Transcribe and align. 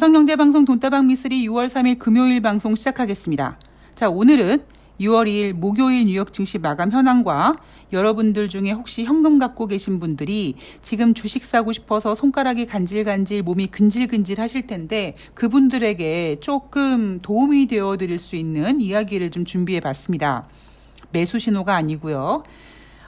삼성경제방송 0.00 0.64
돈다방 0.64 1.08
미스리 1.08 1.46
6월 1.46 1.66
3일 1.68 1.98
금요일 1.98 2.40
방송 2.40 2.74
시작하겠습니다. 2.74 3.58
자, 3.94 4.08
오늘은 4.08 4.62
6월 4.98 5.28
2일 5.28 5.52
목요일 5.52 6.06
뉴욕 6.06 6.32
증시 6.32 6.56
마감 6.56 6.90
현황과 6.90 7.56
여러분들 7.92 8.48
중에 8.48 8.70
혹시 8.70 9.04
현금 9.04 9.38
갖고 9.38 9.66
계신 9.66 10.00
분들이 10.00 10.54
지금 10.80 11.12
주식 11.12 11.44
사고 11.44 11.70
싶어서 11.72 12.14
손가락이 12.14 12.64
간질간질 12.64 13.42
몸이 13.42 13.66
근질근질 13.66 14.40
하실 14.40 14.66
텐데 14.66 15.16
그분들에게 15.34 16.38
조금 16.40 17.18
도움이 17.20 17.66
되어 17.66 17.98
드릴 17.98 18.18
수 18.18 18.36
있는 18.36 18.80
이야기를 18.80 19.30
좀 19.30 19.44
준비해 19.44 19.80
봤습니다. 19.80 20.48
매수 21.12 21.38
신호가 21.38 21.74
아니고요. 21.74 22.42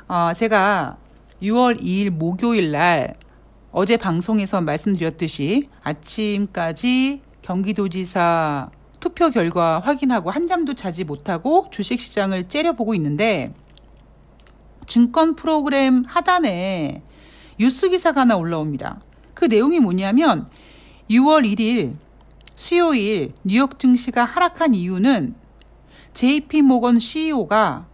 어, 0.09 0.33
제가 0.37 0.99
6월 1.43 1.81
2일 1.81 2.11
목요일 2.11 2.71
날 2.71 3.15
어제 3.75 3.97
방송에서 3.97 4.61
말씀드렸듯이 4.61 5.71
아침까지 5.83 7.23
경기도지사 7.41 8.69
투표 9.01 9.31
결과 9.31 9.81
확인하고 9.81 10.31
한 10.31 10.47
잠도 10.47 10.75
자지 10.75 11.05
못하고 11.05 11.69
주식시장을 11.71 12.49
째려보고 12.49 12.95
있는데 12.97 13.55
증권 14.87 15.37
프로그램 15.37 16.05
하단에 16.07 17.03
뉴스 17.59 17.89
기사가 17.89 18.21
하나 18.21 18.37
올라옵니다. 18.37 19.01
그 19.33 19.47
내용이 19.47 19.81
뭐냐면 19.81 20.51
6월 21.09 21.51
1일 21.51 21.97
수요일 22.55 23.33
뉴욕 23.43 23.79
증시가 23.79 24.27
하락한 24.27 24.75
이유는 24.75 25.35
JP 26.13 26.61
모건 26.61 27.01
CEO가 27.01 27.87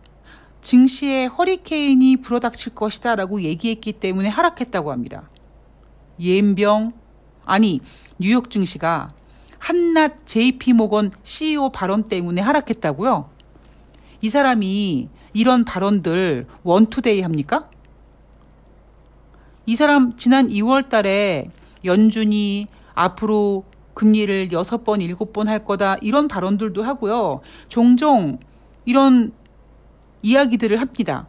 증시에 0.61 1.27
허리케인이 1.27 2.17
불어닥칠 2.17 2.75
것이다 2.75 3.15
라고 3.15 3.41
얘기했기 3.43 3.93
때문에 3.93 4.29
하락했다고 4.29 4.91
합니다. 4.91 5.31
예병 6.21 6.93
아니 7.45 7.81
뉴욕 8.19 8.51
증시가 8.51 9.11
한낱 9.59 10.27
JP 10.27 10.73
모건 10.75 11.11
CEO 11.23 11.71
발언 11.71 12.05
때문에 12.05 12.41
하락했다고요? 12.41 13.29
이 14.21 14.31
사람이 14.31 15.09
이런 15.33 15.65
발언들 15.65 16.47
원투데이 16.63 17.21
합니까? 17.21 17.69
이 19.67 19.77
사람 19.77 20.17
지난 20.17 20.49
2월 20.49 20.89
달에 20.89 21.51
연준이 21.85 22.67
앞으로 22.95 23.65
금리를 23.95 24.49
6번, 24.49 25.15
7번 25.17 25.47
할 25.47 25.65
거다 25.65 25.97
이런 26.01 26.29
발언들도 26.29 26.83
하고요. 26.83 27.41
종종 27.69 28.39
이런 28.85 29.33
이야기들을 30.23 30.81
합니다. 30.81 31.29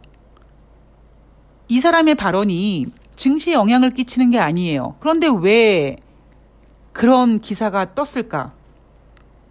이 1.68 1.80
사람의 1.80 2.14
발언이 2.14 2.86
증시에 3.20 3.52
영향을 3.52 3.90
끼치는 3.90 4.30
게 4.30 4.38
아니에요. 4.38 4.96
그런데 4.98 5.28
왜 5.28 5.98
그런 6.94 7.38
기사가 7.38 7.94
떴을까? 7.94 8.54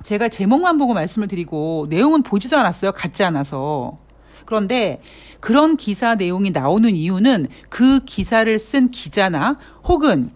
제가 0.01 0.29
제목만 0.29 0.79
보고 0.79 0.95
말씀을 0.95 1.27
드리고 1.27 1.85
내용은 1.87 2.23
보지도 2.23 2.57
않았어요. 2.57 2.93
같지 2.93 3.23
않아서. 3.23 3.99
그런데 4.45 5.03
그런 5.39 5.77
기사 5.77 6.15
내용이 6.15 6.49
나오는 6.49 6.89
이유는 6.89 7.45
그 7.69 7.99
기사를 7.99 8.57
쓴 8.57 8.89
기자나 8.89 9.59
혹은 9.83 10.31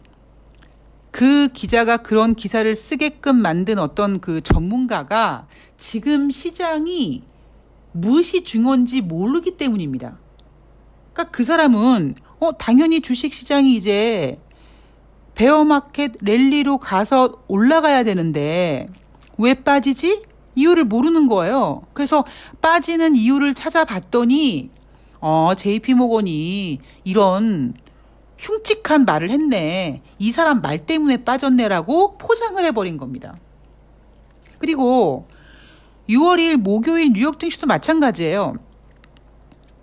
그 1.10 1.48
기자가 1.48 1.98
그런 1.98 2.36
기사를 2.36 2.76
쓰게끔 2.76 3.36
만든 3.36 3.80
어떤 3.80 4.20
그 4.20 4.42
전문가가 4.42 5.48
지금 5.80 6.30
시장이 6.30 7.24
무엇이 7.94 8.44
중요한지 8.44 9.02
모르기 9.02 9.58
때문입니다. 9.58 10.20
그러니까 11.14 11.32
그 11.32 11.44
사람은 11.44 12.14
어, 12.44 12.52
당연히 12.58 13.00
주식 13.00 13.34
시장이 13.34 13.74
이제 13.74 14.38
베어마켓 15.36 16.16
랠리로 16.20 16.78
가서 16.78 17.42
올라가야 17.48 18.04
되는데 18.04 18.90
왜 19.38 19.54
빠지지? 19.54 20.24
이유를 20.56 20.84
모르는 20.84 21.30
거예요. 21.30 21.84
그래서 21.94 22.26
빠지는 22.62 23.16
이유를 23.16 23.54
찾아봤더니 23.54 24.70
어, 25.22 25.54
JP 25.56 25.94
모건이 25.94 26.80
이런 27.06 27.74
흉측한 28.38 29.06
말을 29.06 29.30
했네. 29.30 30.02
이 30.20 30.32
사람 30.34 30.62
말 30.62 30.80
때문에 30.80 31.24
빠졌네라고 31.24 32.18
포장을 32.18 32.64
해버린 32.64 32.98
겁니다. 32.98 33.38
그리고 34.60 35.28
6월 36.10 36.40
2일 36.40 36.58
목요일 36.58 37.14
뉴욕 37.14 37.40
증시도 37.40 37.68
마찬가지예요. 37.68 38.56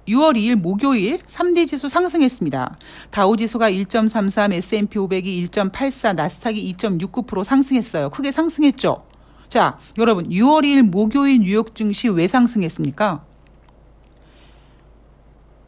6월 0.08 0.36
2일 0.36 0.56
목요일 0.56 1.18
3대 1.18 1.68
지수 1.68 1.88
상승했습니다. 1.88 2.78
다우 3.10 3.36
지수가 3.36 3.70
1.33, 3.70 4.52
S&P 4.52 4.98
500이 4.98 5.50
1.84, 5.50 6.14
나스닥이 6.14 6.72
2.69% 6.74 7.44
상승했어요. 7.44 8.10
크게 8.10 8.32
상승했죠. 8.32 9.04
자, 9.48 9.78
여러분 9.98 10.28
6월 10.28 10.64
2일 10.64 10.82
목요일 10.82 11.40
뉴욕 11.40 11.74
증시 11.74 12.08
왜 12.08 12.26
상승했습니까? 12.26 13.24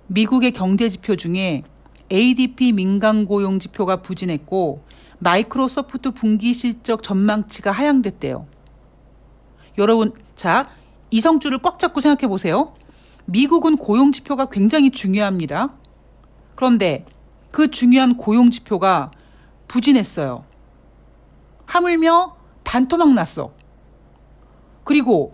미국의 0.06 0.52
경제 0.52 0.88
지표 0.88 1.16
중에 1.16 1.62
ADP 2.10 2.72
민간 2.72 3.26
고용 3.26 3.58
지표가 3.58 4.02
부진했고 4.02 4.84
마이크로소프트 5.18 6.10
분기 6.10 6.52
실적 6.52 7.02
전망치가 7.02 7.70
하향됐대요. 7.70 8.46
여러분, 9.78 10.12
자, 10.34 10.70
이성줄을 11.10 11.58
꽉 11.58 11.78
잡고 11.78 12.00
생각해 12.00 12.28
보세요. 12.28 12.74
미국은 13.26 13.76
고용 13.76 14.12
지표가 14.12 14.46
굉장히 14.46 14.90
중요합니다. 14.90 15.74
그런데 16.54 17.04
그 17.50 17.70
중요한 17.70 18.16
고용 18.16 18.50
지표가 18.50 19.10
부진했어요. 19.68 20.44
하물며 21.66 22.36
반토막 22.64 23.12
났어. 23.14 23.52
그리고 24.84 25.32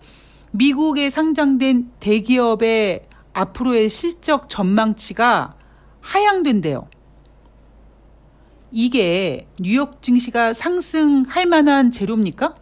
미국에 0.51 1.09
상장된 1.09 1.91
대기업의 1.99 3.07
앞으로의 3.33 3.89
실적 3.89 4.49
전망치가 4.49 5.55
하향된대요. 6.01 6.87
이게 8.71 9.47
뉴욕 9.59 10.01
증시가 10.01 10.53
상승할 10.53 11.45
만한 11.45 11.91
재료입니까? 11.91 12.55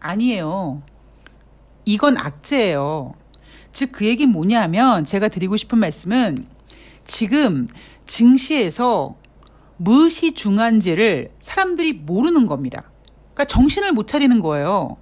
아니에요. 0.00 0.82
이건 1.84 2.16
악재예요. 2.16 3.14
즉, 3.74 3.92
그 3.92 4.06
얘기는 4.06 4.32
뭐냐면 4.32 5.04
제가 5.04 5.28
드리고 5.28 5.56
싶은 5.56 5.78
말씀은 5.78 6.46
지금 7.04 7.68
증시에서 8.06 9.16
무엇이 9.76 10.32
중요한지를 10.32 11.32
사람들이 11.40 11.92
모르는 11.92 12.46
겁니다. 12.46 12.90
그러니까 13.34 13.44
정신을 13.46 13.92
못 13.92 14.06
차리는 14.06 14.40
거예요. 14.40 14.96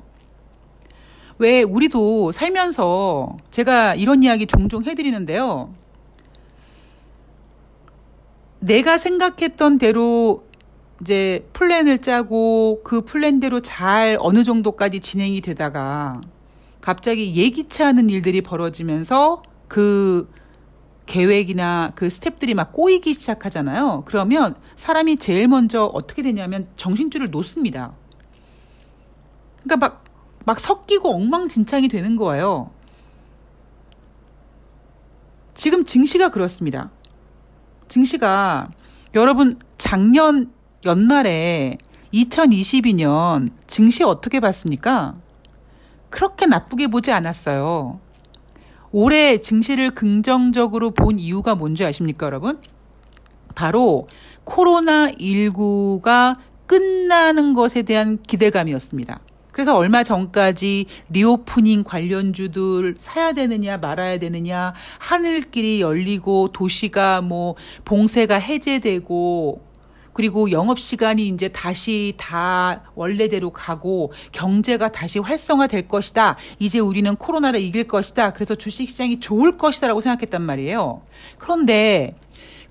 왜 1.38 1.62
우리도 1.62 2.32
살면서 2.32 3.36
제가 3.50 3.94
이런 3.94 4.22
이야기 4.22 4.46
종종 4.46 4.84
해드리는데요. 4.84 5.74
내가 8.60 8.96
생각했던 8.96 9.78
대로 9.78 10.46
이제 11.00 11.48
플랜을 11.52 11.98
짜고 11.98 12.82
그 12.84 13.02
플랜대로 13.02 13.60
잘 13.60 14.16
어느 14.20 14.44
정도까지 14.44 15.00
진행이 15.00 15.40
되다가 15.40 16.20
갑자기 16.82 17.34
예기치 17.34 17.82
않은 17.84 18.10
일들이 18.10 18.42
벌어지면서 18.42 19.42
그 19.68 20.28
계획이나 21.06 21.92
그 21.94 22.10
스텝들이 22.10 22.54
막 22.54 22.72
꼬이기 22.72 23.14
시작하잖아요. 23.14 24.02
그러면 24.04 24.56
사람이 24.76 25.16
제일 25.16 25.48
먼저 25.48 25.84
어떻게 25.84 26.22
되냐면 26.22 26.68
정신줄을 26.76 27.30
놓습니다. 27.30 27.94
그러니까 29.62 29.88
막, 29.88 30.04
막 30.44 30.60
섞이고 30.60 31.08
엉망진창이 31.14 31.88
되는 31.88 32.16
거예요. 32.16 32.70
지금 35.54 35.84
증시가 35.84 36.30
그렇습니다. 36.30 36.90
증시가 37.88 38.70
여러분 39.14 39.58
작년 39.78 40.50
연말에 40.84 41.78
2022년 42.12 43.50
증시 43.68 44.02
어떻게 44.02 44.40
봤습니까? 44.40 45.21
그렇게 46.12 46.46
나쁘게 46.46 46.86
보지 46.86 47.10
않았어요. 47.10 47.98
올해 48.92 49.38
증시를 49.38 49.90
긍정적으로 49.92 50.90
본 50.90 51.18
이유가 51.18 51.54
뭔지 51.56 51.84
아십니까, 51.84 52.26
여러분? 52.26 52.60
바로 53.54 54.06
코로나19가 54.44 56.36
끝나는 56.66 57.54
것에 57.54 57.82
대한 57.82 58.22
기대감이었습니다. 58.22 59.20
그래서 59.52 59.76
얼마 59.76 60.02
전까지 60.02 60.86
reopening 61.10 61.84
관련주들 61.84 62.96
사야 62.98 63.32
되느냐 63.32 63.76
말아야 63.76 64.18
되느냐 64.18 64.72
하늘길이 64.98 65.80
열리고 65.80 66.52
도시가 66.52 67.20
뭐 67.20 67.54
봉쇄가 67.84 68.36
해제되고 68.36 69.71
그리고 70.12 70.50
영업 70.50 70.78
시간이 70.78 71.28
이제 71.28 71.48
다시 71.48 72.14
다 72.16 72.82
원래대로 72.94 73.50
가고 73.50 74.12
경제가 74.32 74.92
다시 74.92 75.18
활성화될 75.18 75.88
것이다. 75.88 76.36
이제 76.58 76.78
우리는 76.78 77.14
코로나를 77.16 77.60
이길 77.60 77.88
것이다. 77.88 78.32
그래서 78.32 78.54
주식 78.54 78.88
시장이 78.88 79.20
좋을 79.20 79.56
것이다라고 79.56 80.00
생각했단 80.00 80.42
말이에요. 80.42 81.02
그런데 81.38 82.14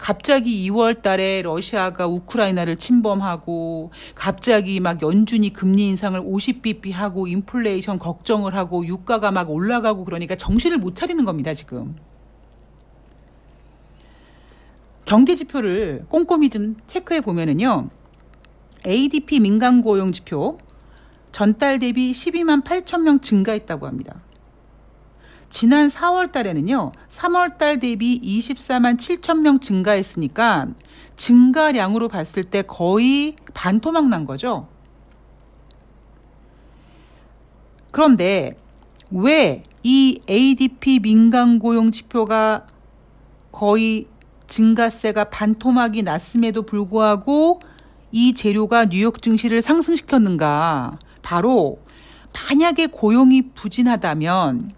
갑자기 0.01 0.67
2월 0.67 1.03
달에 1.03 1.43
러시아가 1.43 2.07
우크라이나를 2.07 2.75
침범하고 2.75 3.91
갑자기 4.15 4.79
막 4.79 4.99
연준이 5.03 5.53
금리 5.53 5.89
인상을 5.89 6.19
50bp 6.19 6.91
하고 6.91 7.27
인플레이션 7.27 7.99
걱정을 7.99 8.55
하고 8.55 8.83
유가가 8.85 9.29
막 9.29 9.51
올라가고 9.51 10.03
그러니까 10.03 10.35
정신을 10.35 10.79
못 10.79 10.95
차리는 10.95 11.23
겁니다, 11.23 11.53
지금. 11.53 11.95
경제 15.11 15.35
지표를 15.35 16.05
꼼꼼히 16.07 16.49
좀 16.49 16.77
체크해 16.87 17.19
보면은요. 17.19 17.89
ADP 18.87 19.41
민간 19.41 19.81
고용 19.81 20.13
지표 20.13 20.57
전달 21.33 21.79
대비 21.79 22.13
12만 22.13 22.63
8천 22.63 23.01
명 23.01 23.19
증가했다고 23.19 23.87
합니다. 23.87 24.21
지난 25.49 25.89
4월 25.89 26.31
달에는요, 26.31 26.93
3월 27.09 27.57
달 27.57 27.81
대비 27.81 28.21
24만 28.21 28.97
7천 28.97 29.41
명 29.41 29.59
증가했으니까 29.59 30.69
증가량으로 31.17 32.07
봤을 32.07 32.45
때 32.45 32.61
거의 32.61 33.35
반토막 33.53 34.07
난 34.07 34.23
거죠. 34.23 34.69
그런데 37.91 38.57
왜 39.11 39.61
이 39.83 40.21
ADP 40.29 40.99
민간 40.99 41.59
고용 41.59 41.91
지표가 41.91 42.67
거의 43.51 44.05
증가세가 44.51 45.25
반토막이 45.25 46.03
났음에도 46.03 46.63
불구하고 46.63 47.61
이 48.11 48.33
재료가 48.33 48.87
뉴욕 48.87 49.21
증시를 49.21 49.61
상승시켰는가? 49.61 50.99
바로 51.21 51.79
만약에 52.33 52.87
고용이 52.87 53.53
부진하다면 53.53 54.73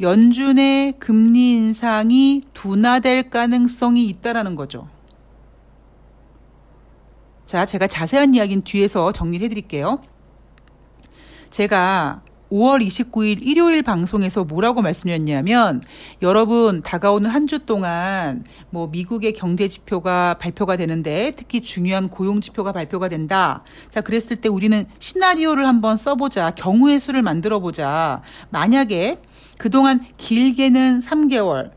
연준의 0.00 0.94
금리 1.00 1.54
인상이 1.54 2.42
둔화될 2.54 3.30
가능성이 3.30 4.06
있다라는 4.06 4.54
거죠. 4.54 4.88
자, 7.44 7.66
제가 7.66 7.88
자세한 7.88 8.34
이야기는 8.34 8.62
뒤에서 8.62 9.12
정리해 9.12 9.48
드릴게요. 9.48 10.00
제가 11.50 12.22
5월 12.52 12.86
29일 12.86 13.38
일요일 13.40 13.82
방송에서 13.82 14.44
뭐라고 14.44 14.82
말씀드렸냐면 14.82 15.82
여러분 16.20 16.82
다가오는 16.82 17.28
한 17.30 17.42
주 17.46 17.58
동안 17.66 18.44
뭐 18.70 18.86
미국의 18.86 19.32
경제 19.34 19.66
지표가 19.68 20.38
발표가 20.38 20.76
되는데 20.76 21.32
특히 21.34 21.60
중요한 21.60 22.08
고용 22.08 22.40
지표가 22.40 22.72
발표가 22.72 23.08
된다. 23.08 23.64
자, 23.90 24.00
그랬을 24.00 24.36
때 24.36 24.48
우리는 24.48 24.86
시나리오를 25.00 25.66
한번 25.66 25.96
써보자. 25.96 26.52
경우의 26.52 27.00
수를 27.00 27.22
만들어 27.22 27.58
보자. 27.58 28.22
만약에 28.50 29.18
그동안 29.58 30.00
길게는 30.18 31.00
3개월, 31.00 31.72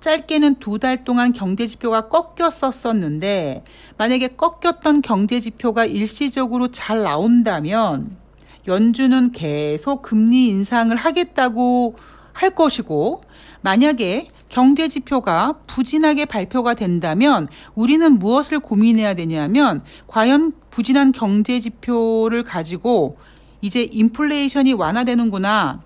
짧게는 0.00 0.56
두 0.56 0.78
달 0.78 1.04
동안 1.04 1.32
경제 1.32 1.66
지표가 1.66 2.08
꺾였었었는데 2.08 3.64
만약에 3.98 4.28
꺾였던 4.36 5.02
경제 5.02 5.40
지표가 5.40 5.84
일시적으로 5.84 6.68
잘 6.68 7.02
나온다면 7.02 8.21
연준은 8.66 9.32
계속 9.32 10.02
금리 10.02 10.48
인상을 10.48 10.94
하겠다고 10.94 11.96
할 12.32 12.50
것이고 12.50 13.22
만약에 13.60 14.28
경제 14.48 14.88
지표가 14.88 15.54
부진하게 15.66 16.26
발표가 16.26 16.74
된다면 16.74 17.48
우리는 17.74 18.18
무엇을 18.18 18.60
고민해야 18.60 19.14
되냐면 19.14 19.82
과연 20.06 20.52
부진한 20.70 21.12
경제 21.12 21.58
지표를 21.58 22.42
가지고 22.42 23.16
이제 23.62 23.88
인플레이션이 23.90 24.74
완화되는구나. 24.74 25.80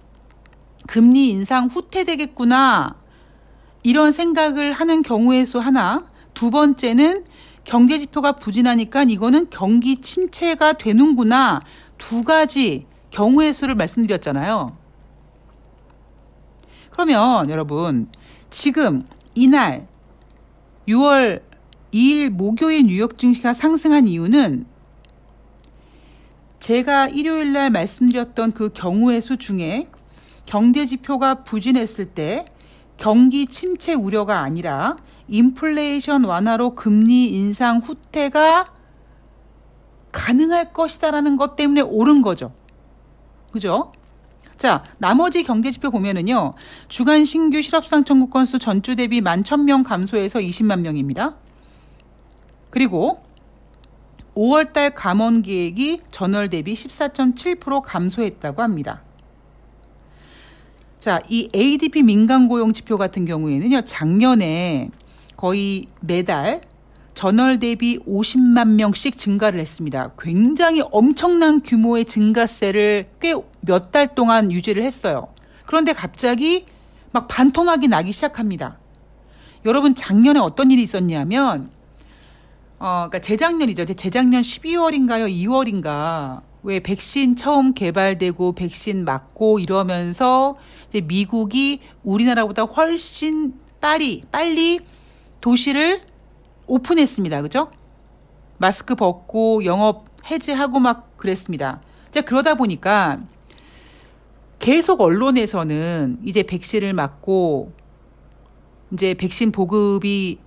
금리 0.88 1.29
인상 1.29 1.67
후퇴되겠구나. 1.67 2.96
이런 3.82 4.12
생각을 4.12 4.72
하는 4.72 5.02
경우의 5.02 5.46
수 5.46 5.61
하나. 5.61 6.06
두 6.34 6.50
번째는 6.50 7.25
경제 7.64 7.99
지표가 7.99 8.32
부진하니까 8.32 9.05
이거는 9.05 9.49
경기 9.50 9.96
침체가 9.99 10.72
되는구나. 10.72 11.61
두 11.98 12.22
가지 12.22 12.87
경우의 13.10 13.52
수를 13.52 13.75
말씀드렸잖아요. 13.75 14.76
그러면 16.90 17.50
여러분, 17.50 18.08
지금 18.50 19.06
이날 19.34 19.87
6월 20.88 21.43
2일 21.93 22.31
목요일 22.31 22.87
뉴욕 22.87 23.19
증시가 23.19 23.52
상승한 23.52 24.06
이유는 24.06 24.66
제가 26.58 27.08
일요일 27.08 27.52
날 27.52 27.70
말씀드렸던 27.70 28.52
그 28.52 28.70
경우의 28.70 29.20
수 29.20 29.37
중에 29.37 29.88
경제 30.46 30.87
지표가 30.87 31.44
부진했을 31.44 32.06
때 32.06 32.46
경기 32.96 33.46
침체 33.46 33.94
우려가 33.94 34.40
아니라 34.40 34.96
인플레이션 35.28 36.25
완화로 36.25 36.75
금리 36.75 37.26
인상 37.26 37.78
후퇴가 37.78 38.72
가능할 40.16 40.72
것이다라는 40.72 41.36
것 41.36 41.56
때문에 41.56 41.82
옳은 41.82 42.22
거죠. 42.22 42.52
그죠? 43.52 43.92
자, 44.56 44.82
나머지 44.96 45.42
경제지표 45.42 45.90
보면은요, 45.90 46.54
주간 46.88 47.26
신규 47.26 47.60
실업상 47.60 48.04
청구 48.04 48.30
건수 48.30 48.58
전주 48.58 48.96
대비 48.96 49.20
11,000명 49.20 49.84
감소해서 49.84 50.38
20만 50.38 50.80
명입니다. 50.80 51.36
그리고 52.70 53.22
5월달 54.34 54.92
감원 54.94 55.42
계획이 55.42 56.00
전월 56.10 56.48
대비 56.48 56.72
14.7% 56.72 57.82
감소했다고 57.84 58.62
합니다. 58.62 59.02
자, 60.98 61.20
이 61.28 61.50
ADP 61.54 62.02
민간 62.02 62.48
고용 62.48 62.72
지표 62.72 62.96
같은 62.96 63.26
경우에는요, 63.26 63.82
작년에 63.82 64.90
거의 65.36 65.86
매달 66.00 66.62
전월 67.16 67.58
대비 67.58 67.98
50만 68.00 68.74
명씩 68.74 69.16
증가를 69.16 69.58
했습니다. 69.58 70.12
굉장히 70.18 70.82
엄청난 70.92 71.62
규모의 71.62 72.04
증가세를 72.04 73.08
꽤 73.20 73.34
몇 73.66 73.90
달 73.90 74.14
동안 74.14 74.52
유지를 74.52 74.82
했어요. 74.84 75.28
그런데 75.66 75.92
갑자기 75.92 76.66
막 77.10 77.26
반토막이 77.26 77.88
나기 77.88 78.12
시작합니다. 78.12 78.78
여러분 79.64 79.94
작년에 79.94 80.38
어떤 80.38 80.70
일이 80.70 80.82
있었냐면 80.82 81.70
어 82.78 83.08
그러니까 83.08 83.19
재작년이죠. 83.20 83.86
재작년 83.86 84.42
12월인가요? 84.42 85.28
2월인가? 85.28 86.42
왜 86.62 86.80
백신 86.80 87.34
처음 87.34 87.72
개발되고 87.74 88.52
백신 88.52 89.04
맞고 89.04 89.58
이러면서 89.58 90.56
이제 90.90 91.00
미국이 91.00 91.80
우리나라보다 92.04 92.64
훨씬 92.64 93.54
빨리 93.80 94.22
빨리 94.30 94.80
도시를 95.40 96.02
오픈했습니다. 96.66 97.42
그죠? 97.42 97.70
마스크 98.58 98.94
벗고 98.94 99.64
영업 99.64 100.06
해제하고 100.30 100.78
막 100.78 101.16
그랬습니다. 101.16 101.80
자, 102.10 102.22
그러다 102.22 102.54
보니까 102.54 103.20
계속 104.58 105.00
언론에서는 105.00 106.20
이제 106.24 106.43
백신을 106.43 106.93
맞고 106.94 107.72
이제 108.93 109.14
백신 109.14 109.52
보급이 109.52 110.38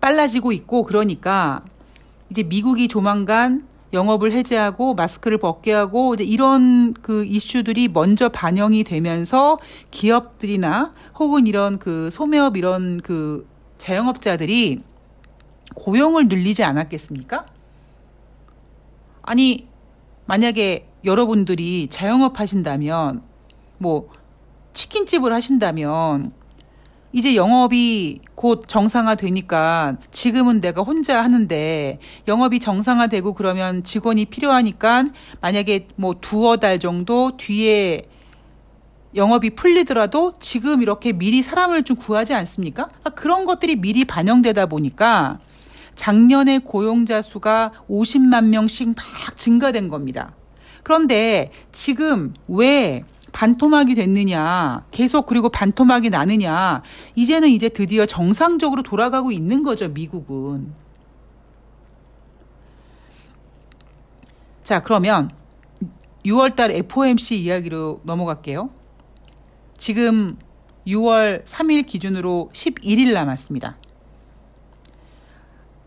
빨라지고 0.00 0.52
있고 0.52 0.84
그러니까 0.84 1.62
이제 2.30 2.42
미국이 2.42 2.88
조만간 2.88 3.66
영업을 3.92 4.32
해제하고 4.32 4.94
마스크를 4.94 5.38
벗게 5.38 5.72
하고 5.72 6.14
이제 6.14 6.24
이런 6.24 6.92
그 6.94 7.24
이슈들이 7.24 7.88
먼저 7.88 8.28
반영이 8.28 8.84
되면서 8.84 9.58
기업들이나 9.90 10.92
혹은 11.18 11.46
이런 11.46 11.78
그 11.78 12.10
소매업 12.10 12.56
이런 12.56 13.00
그 13.00 13.46
자영업자들이 13.78 14.82
고용을 15.78 16.28
늘리지 16.28 16.64
않았겠습니까? 16.64 17.46
아니, 19.22 19.68
만약에 20.26 20.88
여러분들이 21.04 21.88
자영업 21.88 22.40
하신다면, 22.40 23.22
뭐, 23.78 24.10
치킨집을 24.74 25.32
하신다면, 25.32 26.32
이제 27.12 27.34
영업이 27.34 28.20
곧 28.34 28.64
정상화되니까 28.68 29.96
지금은 30.10 30.60
내가 30.60 30.82
혼자 30.82 31.22
하는데 31.24 31.98
영업이 32.28 32.60
정상화되고 32.60 33.32
그러면 33.32 33.82
직원이 33.82 34.26
필요하니까 34.26 35.06
만약에 35.40 35.88
뭐 35.96 36.16
두어 36.20 36.58
달 36.58 36.78
정도 36.78 37.36
뒤에 37.38 38.08
영업이 39.14 39.50
풀리더라도 39.50 40.34
지금 40.38 40.82
이렇게 40.82 41.12
미리 41.12 41.42
사람을 41.42 41.84
좀 41.84 41.96
구하지 41.96 42.34
않습니까? 42.34 42.88
그러니까 42.88 43.10
그런 43.10 43.46
것들이 43.46 43.76
미리 43.76 44.04
반영되다 44.04 44.66
보니까 44.66 45.38
작년에 45.98 46.60
고용자 46.60 47.22
수가 47.22 47.72
50만 47.90 48.46
명씩 48.46 48.94
막 48.94 49.36
증가된 49.36 49.88
겁니다. 49.88 50.32
그런데 50.84 51.50
지금 51.72 52.32
왜 52.46 53.04
반토막이 53.32 53.96
됐느냐, 53.96 54.86
계속 54.92 55.26
그리고 55.26 55.48
반토막이 55.48 56.08
나느냐, 56.08 56.82
이제는 57.16 57.48
이제 57.48 57.68
드디어 57.68 58.06
정상적으로 58.06 58.82
돌아가고 58.82 59.32
있는 59.32 59.64
거죠, 59.64 59.88
미국은. 59.88 60.72
자, 64.62 64.82
그러면 64.82 65.30
6월달 66.24 66.70
FOMC 66.70 67.40
이야기로 67.40 68.02
넘어갈게요. 68.04 68.70
지금 69.76 70.38
6월 70.86 71.44
3일 71.44 71.86
기준으로 71.86 72.50
11일 72.52 73.12
남았습니다. 73.12 73.76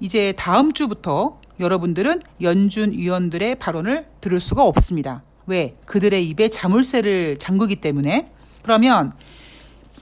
이제 0.02 0.34
다음 0.36 0.74
주부터 0.74 1.40
여러분들은 1.60 2.24
연준 2.42 2.92
위원들의 2.92 3.60
발언을 3.60 4.08
들을 4.20 4.40
수가 4.40 4.64
없습니다. 4.64 5.24
왜? 5.46 5.74
그들의 5.86 6.28
입에 6.28 6.50
자물쇠를 6.50 7.38
잠그기 7.38 7.78
때문에. 7.78 8.32
그러면 8.64 9.14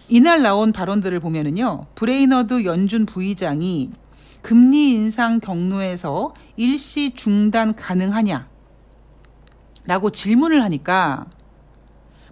이날 0.08 0.42
나온 0.42 0.72
발언들을 0.72 1.20
보면은요. 1.20 1.88
브레이너드 1.96 2.64
연준 2.64 3.06
부의장이 3.06 3.92
금리 4.42 4.94
인상 4.94 5.42
경로에서 5.42 6.34
일시 6.56 7.14
중단 7.14 7.76
가능하냐? 7.76 8.48
라고 9.84 10.12
질문을 10.12 10.64
하니까 10.64 11.26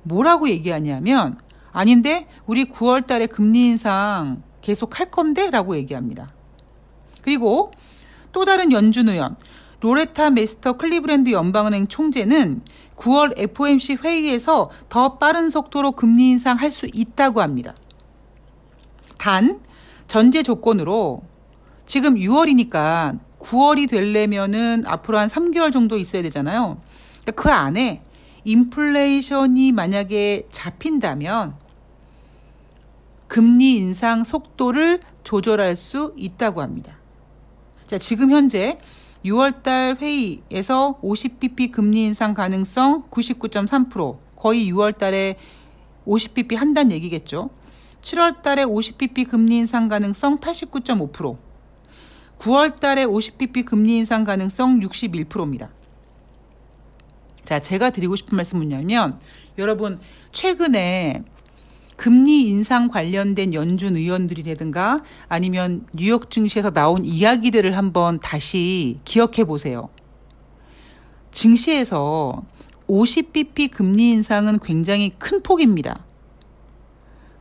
뭐라고 0.03 0.47
얘기하냐면 0.47 1.37
아닌데 1.73 2.27
우리 2.45 2.63
9월 2.63 3.05
달에 3.05 3.27
금리 3.27 3.65
인상 3.65 4.41
계속 4.61 5.01
할 5.01 5.07
건데 5.07 5.49
라고 5.49 5.75
얘기합니다. 5.75 6.29
그리고 7.21 7.71
또 8.31 8.45
다른 8.45 8.71
연준 8.71 9.09
의원 9.09 9.35
로레타 9.79 10.31
메스터 10.31 10.73
클리브랜드 10.73 11.31
연방은행 11.31 11.87
총재는 11.87 12.61
9월 12.97 13.37
FOMC 13.37 13.95
회의에서 14.03 14.69
더 14.89 15.17
빠른 15.17 15.49
속도로 15.49 15.91
금리 15.91 16.31
인상할 16.31 16.71
수 16.71 16.87
있다고 16.91 17.41
합니다. 17.41 17.75
단 19.17 19.59
전제 20.07 20.41
조건으로 20.41 21.21
지금 21.85 22.15
6월이니까 22.15 23.19
9월이 23.39 23.89
되려면은 23.89 24.83
앞으로 24.87 25.19
한 25.19 25.27
3개월 25.27 25.71
정도 25.71 25.97
있어야 25.97 26.21
되잖아요. 26.23 26.81
그러니까 27.21 27.43
그 27.43 27.49
안에 27.49 28.01
인플레이션이 28.45 29.73
만약에 29.73 30.47
잡힌다면 30.51 31.55
금리 33.27 33.75
인상 33.75 34.23
속도를 34.23 35.01
조절할 35.23 35.75
수 35.75 36.13
있다고 36.17 36.61
합니다. 36.61 36.96
자, 37.87 37.97
지금 37.97 38.31
현재 38.31 38.79
6월달 39.23 40.01
회의에서 40.01 40.99
50bp 41.01 41.71
금리 41.71 42.03
인상 42.03 42.33
가능성 42.33 43.09
99.3% 43.09 44.17
거의 44.35 44.71
6월달에 44.71 45.35
50bp 46.05 46.57
한다는 46.57 46.91
얘기겠죠. 46.91 47.49
7월달에 48.01 48.65
50bp 48.67 49.29
금리 49.29 49.57
인상 49.57 49.87
가능성 49.87 50.39
89.5%, 50.39 51.37
9월달에 52.39 53.09
50bp 53.09 53.65
금리 53.65 53.97
인상 53.97 54.23
가능성 54.25 54.81
61%입니다. 54.81 55.69
자, 57.43 57.61
제가 57.61 57.89
드리고 57.91 58.17
싶은 58.17 58.35
말씀은 58.35 58.67
뭐냐면 58.67 59.19
여러분 59.57 59.99
최근에 60.33 61.23
금리 61.97 62.43
인상 62.43 62.87
관련된 62.87 63.53
연준 63.53 63.97
의원들이라든가 63.97 65.01
아니면 65.27 65.85
뉴욕 65.93 66.29
증시에서 66.29 66.71
나온 66.71 67.03
이야기들을 67.03 67.75
한번 67.75 68.19
다시 68.19 68.99
기억해 69.03 69.43
보세요. 69.43 69.89
증시에서 71.31 72.43
50bp 72.87 73.71
금리 73.71 74.11
인상은 74.11 74.59
굉장히 74.59 75.09
큰 75.17 75.41
폭입니다. 75.41 76.05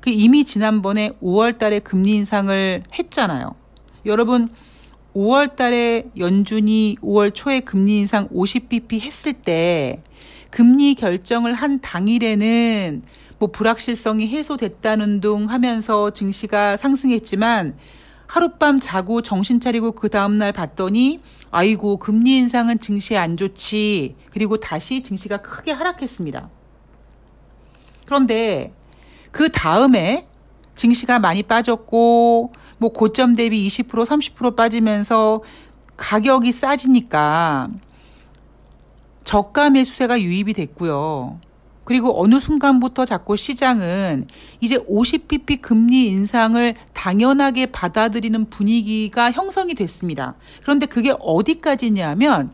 그 0.01 0.11
이미 0.11 0.45
지난번에 0.45 1.11
5월 1.23 1.59
달에 1.59 1.79
금리 1.79 2.13
인상을 2.13 2.83
했잖아요. 2.99 3.55
여러분 4.07 4.49
5월 5.15 5.57
달에 5.57 6.11
연준이 6.19 6.97
5월 7.03 7.35
초에 7.35 7.61
금리 7.61 7.99
인상 7.99 8.29
50bp 8.29 9.01
했을 9.01 9.33
때 9.33 10.03
금리 10.51 10.95
결정을 10.95 11.55
한 11.55 11.81
당일에는 11.81 13.03
뭐 13.39 13.51
불확실성이 13.51 14.29
해소됐다는 14.29 15.21
둥 15.21 15.51
하면서 15.51 16.11
증시가 16.11 16.77
상승했지만 16.77 17.77
하룻밤 18.27 18.81
자고 18.81 19.23
정신 19.23 19.61
차리고 19.61 19.93
그 19.93 20.09
다음날 20.09 20.53
봤더니 20.53 21.21
아이고 21.51 21.99
금리 21.99 22.37
인상은 22.37 22.81
증시에 22.81 23.17
안 23.17 23.37
좋지 23.37 24.17
그리고 24.31 24.59
다시 24.59 25.03
증시가 25.03 25.39
크게 25.39 25.73
하락했습니다. 25.73 26.49
그런데 28.07 28.73
그 29.31 29.51
다음에 29.51 30.27
증시가 30.75 31.19
많이 31.19 31.43
빠졌고 31.43 32.53
뭐 32.79 32.93
고점 32.93 33.37
대비 33.37 33.67
20% 33.69 33.89
30% 33.89 34.57
빠지면서 34.57 35.43
가격이 35.97 36.53
싸지니까 36.53 37.69
저가 39.25 39.71
매수세가 39.71 40.21
유입이 40.21 40.53
됐고요. 40.53 41.41
그리고 41.87 42.21
어느 42.21 42.39
순간부터 42.39 43.07
자꾸 43.07 43.37
시장은 43.37 44.27
이제 44.61 44.77
50bp 44.77 45.63
금리 45.63 46.09
인상을 46.09 46.75
당연하게 46.93 47.67
받아들이는 47.67 48.51
분위기가 48.51 49.31
형성이 49.33 49.75
됐습니다. 49.75 50.35
그런데 50.63 50.87
그게 50.87 51.15
어디까지냐면 51.19 52.53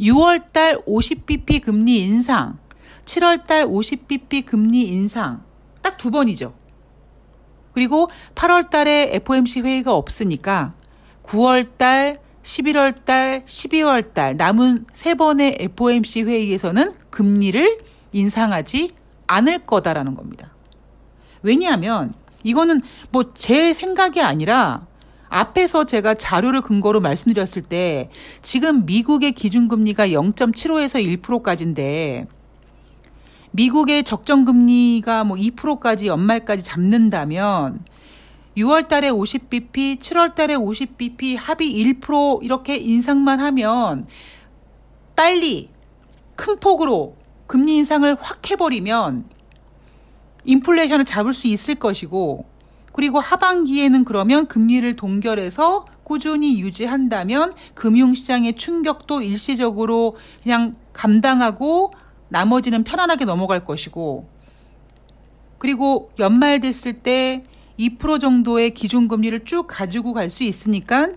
6월 0.00 0.52
달 0.52 0.76
50bp 0.84 1.62
금리 1.62 2.00
인상, 2.00 2.58
7월 3.04 3.46
달 3.46 3.64
50bp 3.66 4.44
금리 4.44 4.82
인상 4.82 5.42
딱 5.80 5.96
두 5.96 6.10
번이죠. 6.10 6.52
그리고 7.72 8.10
8월 8.34 8.68
달에 8.68 9.10
FOMC 9.14 9.62
회의가 9.62 9.94
없으니까 9.94 10.74
9월 11.22 11.78
달 11.78 12.20
11월 12.44 12.94
달, 13.04 13.42
12월 13.46 14.12
달 14.12 14.36
남은 14.36 14.86
세 14.92 15.14
번의 15.14 15.56
FOMC 15.60 16.22
회의에서는 16.22 16.94
금리를 17.10 17.78
인상하지 18.12 18.92
않을 19.26 19.60
거다라는 19.60 20.14
겁니다. 20.14 20.52
왜냐하면 21.42 22.14
이거는 22.42 22.82
뭐 23.10 23.24
제 23.34 23.72
생각이 23.72 24.20
아니라 24.20 24.86
앞에서 25.28 25.84
제가 25.84 26.14
자료를 26.14 26.60
근거로 26.60 27.00
말씀드렸을 27.00 27.62
때 27.62 28.10
지금 28.42 28.84
미국의 28.86 29.32
기준금리가 29.32 30.08
0.75에서 30.08 31.20
1%까지인데 31.22 32.26
미국의 33.50 34.04
적정금리가 34.04 35.24
뭐 35.24 35.36
2%까지 35.36 36.06
연말까지 36.08 36.62
잡는다면 36.62 37.84
6월 38.56 38.88
달에 38.88 39.10
50bp, 39.10 39.98
7월 39.98 40.34
달에 40.34 40.56
50bp, 40.56 41.36
합의 41.36 41.72
1% 41.72 42.42
이렇게 42.42 42.76
인상만 42.76 43.40
하면 43.40 44.06
빨리 45.16 45.68
큰 46.36 46.58
폭으로 46.58 47.16
금리 47.46 47.76
인상을 47.76 48.16
확 48.20 48.50
해버리면 48.50 49.24
인플레이션을 50.44 51.04
잡을 51.04 51.32
수 51.32 51.46
있을 51.46 51.74
것이고 51.76 52.44
그리고 52.92 53.18
하반기에는 53.18 54.04
그러면 54.04 54.46
금리를 54.46 54.94
동결해서 54.94 55.86
꾸준히 56.04 56.60
유지한다면 56.60 57.54
금융시장의 57.74 58.56
충격도 58.56 59.22
일시적으로 59.22 60.16
그냥 60.42 60.76
감당하고 60.92 61.92
나머지는 62.28 62.84
편안하게 62.84 63.24
넘어갈 63.24 63.64
것이고 63.64 64.28
그리고 65.58 66.10
연말 66.18 66.60
됐을 66.60 66.92
때 66.92 67.44
2% 67.78 68.20
정도의 68.20 68.70
기준금리를 68.74 69.44
쭉 69.44 69.66
가지고 69.68 70.12
갈 70.12 70.28
수 70.30 70.42
있으니까 70.44 71.12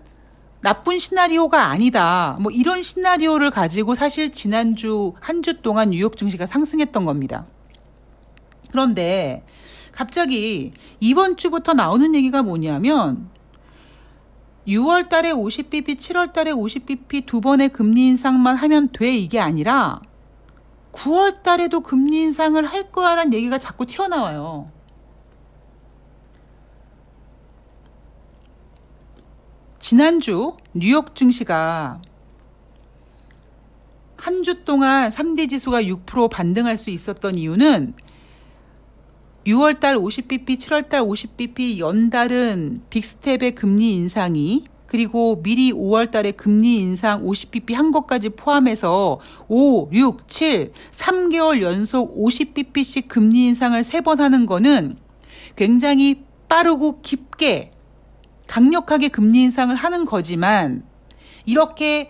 나쁜 0.62 0.98
시나리오가 1.00 1.66
아니다. 1.68 2.38
뭐 2.42 2.52
이런 2.52 2.82
시나리오를 2.82 3.52
가지고 3.52 3.96
사실 3.96 4.32
지난주 4.32 5.14
한 5.20 5.42
주 5.44 5.62
동안 5.62 5.92
뉴욕 5.92 6.18
증시가 6.18 6.46
상승했던 6.46 7.06
겁니다. 7.06 7.46
그런데 8.72 9.46
갑자기 9.92 10.72
이번 11.00 11.38
주부터 11.38 11.74
나오는 11.74 12.14
얘기가 12.16 12.42
뭐냐면 12.44 13.30
6월 14.68 15.08
달에 15.10 15.32
50bp, 15.32 15.98
7월 15.98 16.34
달에 16.34 16.52
50bp 16.52 17.26
두 17.26 17.40
번의 17.40 17.70
금리 17.70 18.08
인상만 18.08 18.56
하면 18.58 18.90
돼 18.92 19.16
이게 19.16 19.40
아니라 19.40 20.02
9월 20.92 21.42
달에도 21.44 21.80
금리 21.82 22.20
인상을 22.22 22.64
할 22.66 22.92
거야라는 22.92 23.34
얘기가 23.34 23.60
자꾸 23.60 23.86
튀어나와요. 23.86 24.72
지난주 29.88 30.58
뉴욕 30.74 31.16
증시가 31.16 32.02
한 34.18 34.44
주 34.44 34.66
동안 34.66 35.08
3대 35.10 35.48
지수가 35.50 35.84
6% 35.84 36.30
반등할 36.30 36.76
수 36.76 36.90
있었던 36.90 37.38
이유는 37.38 37.94
6월달 39.46 39.98
50bp, 39.98 40.58
7월달 40.58 41.08
50bp 41.08 41.78
연달은 41.78 42.82
빅스텝의 42.90 43.56
금리 43.56 43.94
인상이 43.94 44.66
그리고 44.88 45.42
미리 45.42 45.72
5월달에 45.72 46.36
금리 46.36 46.80
인상 46.80 47.24
50bp 47.24 47.74
한 47.74 47.92
것까지 47.92 48.28
포함해서 48.32 49.22
5, 49.48 49.90
6, 49.94 50.28
7, 50.28 50.74
3개월 50.92 51.62
연속 51.62 52.14
50bp씩 52.18 53.08
금리 53.08 53.46
인상을 53.46 53.82
세 53.86 54.02
번 54.02 54.20
하는 54.20 54.48
거는 54.48 54.98
굉장히 55.56 56.26
빠르고 56.50 57.00
깊게 57.02 57.72
강력하게 58.48 59.10
금리 59.10 59.44
인상을 59.44 59.76
하는 59.76 60.06
거지만 60.06 60.84
이렇게 61.46 62.10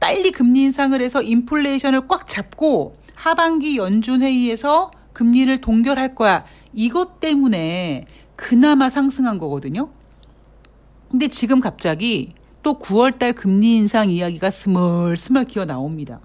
빨리 0.00 0.30
금리 0.30 0.62
인상을 0.62 1.00
해서 1.00 1.22
인플레이션을 1.22 2.08
꽉 2.08 2.26
잡고 2.26 2.96
하반기 3.14 3.76
연준 3.76 4.22
회의에서 4.22 4.90
금리를 5.12 5.58
동결할 5.58 6.14
거야. 6.14 6.44
이것 6.72 7.20
때문에 7.20 8.06
그나마 8.36 8.88
상승한 8.88 9.38
거거든요. 9.38 9.90
근데 11.10 11.28
지금 11.28 11.60
갑자기 11.60 12.34
또 12.62 12.78
9월 12.78 13.18
달 13.18 13.32
금리 13.32 13.76
인상 13.76 14.10
이야기가 14.10 14.50
스멀스멀 14.50 15.44
기어 15.46 15.64
나옵니다. 15.64 16.20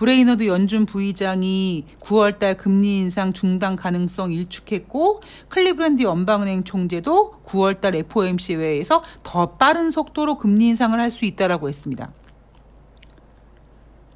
브레이너드 0.00 0.46
연준 0.46 0.86
부의장이 0.86 1.84
9월달 2.00 2.56
금리 2.56 3.00
인상 3.00 3.34
중단 3.34 3.76
가능성 3.76 4.32
일축했고 4.32 5.20
클리브랜드 5.50 6.02
연방은행 6.04 6.64
총재도 6.64 7.42
9월달 7.44 7.94
FOMC 7.96 8.54
회의에서 8.54 9.04
더 9.22 9.50
빠른 9.56 9.90
속도로 9.90 10.38
금리 10.38 10.68
인상을 10.68 10.98
할 10.98 11.10
수 11.10 11.26
있다라고 11.26 11.68
했습니다. 11.68 12.12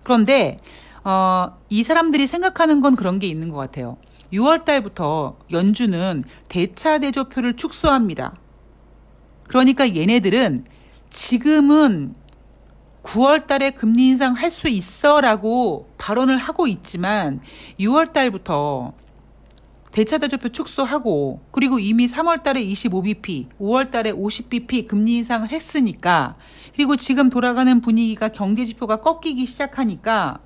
그런데 0.04 0.56
어, 1.02 1.58
이 1.68 1.82
사람들이 1.82 2.26
생각하는 2.28 2.80
건 2.80 2.96
그런 2.96 3.18
게 3.18 3.26
있는 3.26 3.50
것 3.50 3.56
같아요. 3.56 3.98
6월 4.32 4.64
달부터 4.64 5.36
연준은 5.50 6.24
대차 6.48 6.96
대조표를 6.96 7.56
축소합니다. 7.56 8.36
그러니까 9.48 9.94
얘네들은 9.94 10.64
지금은 11.10 12.14
9월 13.04 13.46
달에 13.46 13.70
금리 13.70 14.08
인상 14.08 14.32
할 14.32 14.50
수 14.50 14.68
있어 14.68 15.20
라고 15.20 15.88
발언을 15.98 16.38
하고 16.38 16.66
있지만 16.66 17.40
6월 17.78 18.12
달부터 18.12 18.92
대차 19.92 20.18
대조표 20.18 20.48
축소하고 20.48 21.40
그리고 21.52 21.78
이미 21.78 22.06
3월 22.06 22.42
달에 22.42 22.64
25bp, 22.64 23.48
5월 23.60 23.90
달에 23.90 24.10
50bp 24.10 24.88
금리 24.88 25.18
인상을 25.18 25.48
했으니까 25.50 26.36
그리고 26.74 26.96
지금 26.96 27.30
돌아가는 27.30 27.80
분위기가 27.80 28.28
경제 28.28 28.64
지표가 28.64 28.96
꺾이기 28.96 29.46
시작하니까 29.46 30.40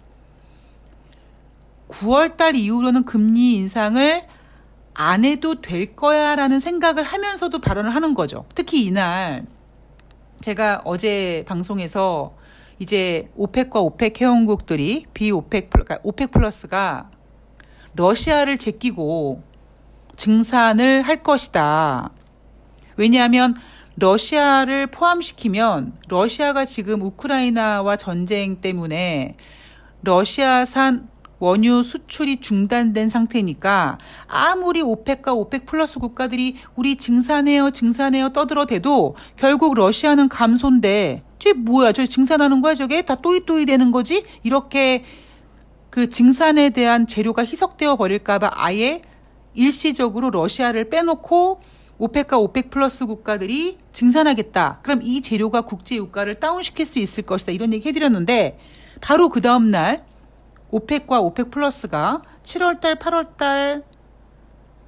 9월 1.88 2.36
달 2.36 2.56
이후로는 2.56 3.04
금리 3.04 3.54
인상을 3.54 4.26
안 4.92 5.24
해도 5.24 5.60
될 5.62 5.96
거야 5.96 6.34
라는 6.36 6.60
생각을 6.60 7.04
하면서도 7.04 7.60
발언을 7.60 7.94
하는 7.94 8.14
거죠. 8.14 8.44
특히 8.54 8.84
이날 8.84 9.46
제가 10.40 10.82
어제 10.84 11.44
방송에서 11.48 12.36
이제 12.78 13.30
OPEC과 13.36 13.80
OPEC 13.80 14.20
회원국들이 14.20 15.06
비OPEC 15.12 15.70
그러니까 15.70 15.98
OPEC 16.02 16.30
플러스가 16.30 17.10
러시아를 17.94 18.58
제끼고 18.58 19.42
증산을 20.16 21.02
할 21.02 21.22
것이다. 21.22 22.10
왜냐하면 22.96 23.54
러시아를 23.96 24.88
포함시키면 24.88 25.94
러시아가 26.08 26.64
지금 26.64 27.02
우크라이나와 27.02 27.96
전쟁 27.96 28.60
때문에 28.60 29.36
러시아산 30.02 31.08
원유 31.40 31.84
수출이 31.84 32.40
중단된 32.40 33.08
상태니까 33.08 33.98
아무리 34.26 34.82
OPEC과 34.82 35.34
OPEC 35.34 35.66
플러스 35.66 35.98
국가들이 36.00 36.56
우리 36.74 36.96
증산해요, 36.96 37.70
증산해요 37.70 38.30
떠들어대도 38.30 39.16
결국 39.36 39.74
러시아는 39.74 40.28
감소인데 40.28 41.22
저게 41.38 41.52
뭐야? 41.52 41.92
저 41.92 42.04
증산하는 42.06 42.60
거야? 42.60 42.74
저게 42.74 43.02
다 43.02 43.14
또이또이 43.14 43.66
되는 43.66 43.90
거지? 43.90 44.24
이렇게 44.42 45.04
그 45.90 46.08
증산에 46.08 46.70
대한 46.70 47.06
재료가 47.06 47.44
희석되어 47.44 47.96
버릴까봐 47.96 48.50
아예 48.52 49.02
일시적으로 49.54 50.30
러시아를 50.30 50.90
빼놓고 50.90 51.60
오펙과 51.98 52.38
오펙 52.38 52.70
플러스 52.70 53.06
국가들이 53.06 53.78
증산하겠다. 53.92 54.80
그럼 54.82 55.00
이 55.02 55.20
재료가 55.20 55.62
국제 55.62 55.96
유가를 55.96 56.34
다운시킬 56.34 56.86
수 56.86 56.98
있을 57.00 57.24
것이다. 57.24 57.52
이런 57.52 57.72
얘기 57.72 57.88
해드렸는데 57.88 58.58
바로 59.00 59.28
그 59.28 59.40
다음 59.40 59.70
날 59.70 60.04
오펙과 60.70 61.20
오펙 61.20 61.50
플러스가 61.50 62.22
7월달, 62.44 62.98
8월달 62.98 63.82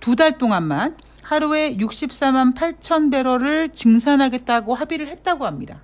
두 0.00 0.14
달 0.14 0.38
동안만 0.38 0.96
하루에 1.22 1.76
64만 1.76 2.54
8천 2.54 3.10
배럴을 3.10 3.70
증산하겠다고 3.70 4.74
합의를 4.74 5.08
했다고 5.08 5.46
합니다. 5.46 5.80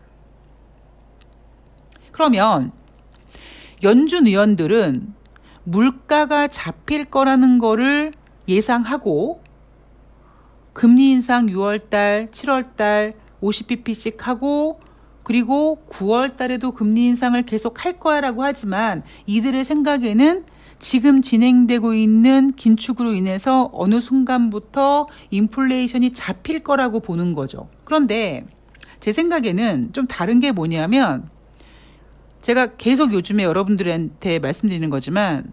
그러면 2.16 2.72
연준 3.82 4.26
의원들은 4.26 5.12
물가가 5.64 6.48
잡힐 6.48 7.04
거라는 7.04 7.58
거를 7.58 8.12
예상하고 8.48 9.42
금리 10.72 11.10
인상 11.10 11.44
6월 11.44 11.90
달, 11.90 12.28
7월 12.28 12.74
달 12.74 13.12
50bp씩 13.42 14.20
하고 14.20 14.80
그리고 15.24 15.84
9월 15.90 16.38
달에도 16.38 16.72
금리 16.72 17.04
인상을 17.04 17.42
계속 17.42 17.84
할 17.84 18.00
거야라고 18.00 18.44
하지만 18.44 19.02
이들의 19.26 19.62
생각에는 19.66 20.44
지금 20.78 21.20
진행되고 21.20 21.92
있는 21.92 22.52
긴축으로 22.52 23.12
인해서 23.12 23.68
어느 23.74 24.00
순간부터 24.00 25.06
인플레이션이 25.30 26.12
잡힐 26.12 26.60
거라고 26.60 27.00
보는 27.00 27.34
거죠. 27.34 27.68
그런데 27.84 28.46
제 29.00 29.12
생각에는 29.12 29.92
좀 29.92 30.06
다른 30.06 30.40
게 30.40 30.52
뭐냐면 30.52 31.28
제가 32.42 32.76
계속 32.76 33.12
요즘에 33.12 33.44
여러분들한테 33.44 34.38
말씀드리는 34.38 34.88
거지만 34.90 35.52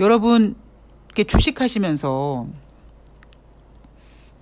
여러분 0.00 0.54
이렇게 1.06 1.24
주식하시면서 1.24 2.46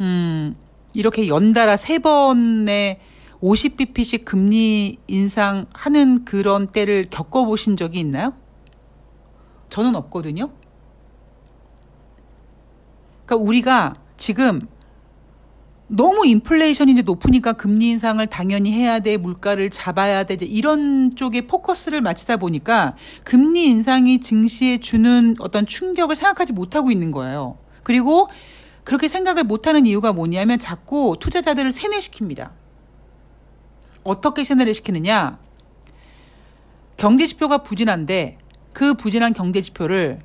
음 0.00 0.57
이렇게 0.94 1.28
연달아 1.28 1.76
세 1.76 1.98
번의 1.98 3.00
50bp씩 3.40 4.24
금리 4.24 4.98
인상하는 5.07 6.24
그런 6.24 6.66
때를 6.66 7.07
겪어보신 7.11 7.76
적이 7.76 8.00
있나요? 8.00 8.33
저는 9.68 9.94
없거든요. 9.96 10.50
그러니까 13.26 13.48
우리가 13.48 13.94
지금 14.16 14.66
너무 15.86 16.26
인플레이션이 16.26 16.92
이제 16.92 17.02
높으니까 17.02 17.52
금리 17.52 17.90
인상을 17.90 18.26
당연히 18.28 18.72
해야 18.72 19.00
돼, 19.00 19.16
물가를 19.18 19.70
잡아야 19.70 20.24
돼, 20.24 20.36
이런 20.40 21.14
쪽에 21.14 21.46
포커스를 21.46 22.00
맞추다 22.00 22.38
보니까 22.38 22.96
금리 23.22 23.66
인상이 23.66 24.20
증시에 24.20 24.78
주는 24.78 25.36
어떤 25.40 25.66
충격을 25.66 26.16
생각하지 26.16 26.54
못하고 26.54 26.90
있는 26.90 27.10
거예요. 27.10 27.58
그리고 27.82 28.28
그렇게 28.82 29.08
생각을 29.08 29.44
못하는 29.44 29.84
이유가 29.84 30.12
뭐냐면 30.12 30.58
자꾸 30.58 31.16
투자자들을 31.20 31.70
세뇌시킵니다. 31.70 32.50
어떻게 34.04 34.44
세뇌를 34.44 34.74
시키느냐? 34.74 35.38
경제 36.96 37.26
지표가 37.26 37.58
부진한데 37.62 38.38
그 38.72 38.94
부진한 38.94 39.32
경제 39.32 39.60
지표를 39.60 40.20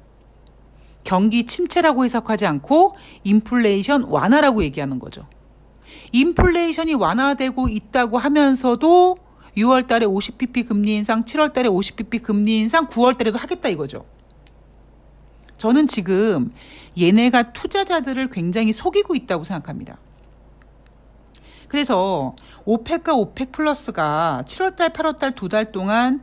경기 1.04 1.46
침체라고 1.46 2.06
해석하지 2.06 2.46
않고 2.46 2.96
인플레이션 3.24 4.04
완화라고 4.06 4.64
얘기하는 4.64 5.00
거죠. 5.00 5.26
인플레이션이 6.12 6.94
완화되고 6.96 7.70
있다고 7.70 8.18
하면서도 8.18 9.18
6월 9.58 9.88
달에 9.88 10.06
50bp 10.06 10.68
금리 10.68 10.96
인상, 10.96 11.24
7월 11.26 11.54
달에 11.54 11.70
50bp 11.70 12.24
금리 12.24 12.60
인상, 12.60 12.88
9월 12.88 13.18
달에도 13.18 13.38
하겠다 13.38 13.70
이거죠. 13.70 14.06
저는 15.58 15.88
지금 15.88 16.54
얘네가 16.98 17.52
투자자들을 17.54 18.30
굉장히 18.30 18.72
속이고 18.72 19.16
있다고 19.16 19.44
생각합니다. 19.44 19.98
그래서 21.68 22.36
오펙과 22.66 23.14
오펙 23.16 23.52
플러스가 23.52 24.44
7월 24.48 24.76
달, 24.76 24.92
8월 24.92 25.18
달 25.20 25.32
두 25.36 25.50
달 25.50 25.72
동안 25.72 26.22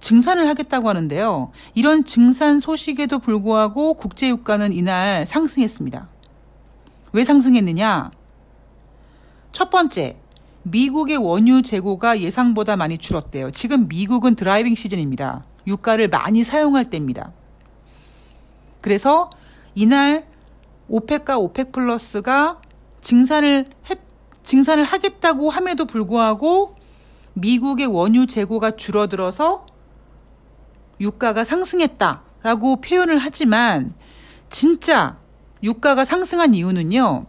증산을 0.00 0.48
하겠다고 0.48 0.88
하는데요. 0.88 1.52
이런 1.74 2.04
증산 2.04 2.58
소식에도 2.58 3.18
불구하고 3.18 3.94
국제유가는 3.94 4.72
이날 4.72 5.26
상승했습니다. 5.26 6.08
왜 7.12 7.24
상승했느냐? 7.24 8.10
첫 9.52 9.70
번째, 9.70 10.16
미국의 10.62 11.16
원유 11.16 11.62
재고가 11.62 12.20
예상보다 12.20 12.76
많이 12.76 12.98
줄었대요. 12.98 13.50
지금 13.50 13.88
미국은 13.88 14.36
드라이빙 14.36 14.74
시즌입니다. 14.74 15.44
유가를 15.66 16.08
많이 16.08 16.44
사용할 16.44 16.90
때입니다. 16.90 17.32
그래서 18.80 19.30
이날 19.74 20.26
오펙과 20.88 21.38
오펙 21.38 21.72
플러스가 21.72 22.60
증산을 23.00 23.70
했, 23.88 23.98
증산을 24.42 24.84
하겠다고 24.84 25.50
함에도 25.50 25.84
불구하고 25.84 26.76
미국의 27.34 27.86
원유 27.86 28.26
재고가 28.26 28.72
줄어들어서 28.72 29.66
유가가 31.00 31.44
상승했다라고 31.44 32.80
표현을 32.80 33.18
하지만 33.18 33.94
진짜 34.50 35.18
유가가 35.62 36.04
상승한 36.04 36.54
이유는요. 36.54 37.26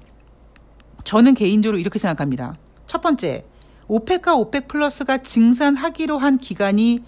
저는 1.04 1.34
개인적으로 1.34 1.80
이렇게 1.80 2.00
생각합니다. 2.00 2.58
첫 2.88 3.02
번째, 3.02 3.46
오펙과 3.88 4.36
오펙 4.36 4.68
플러스가 4.68 5.18
증산하기로 5.20 6.18
한 6.18 6.38
기간이 6.38 7.04